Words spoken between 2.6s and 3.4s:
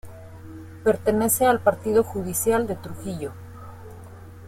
de Trujillo.